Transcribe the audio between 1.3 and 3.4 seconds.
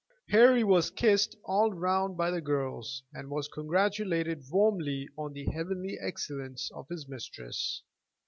all round by the girls, and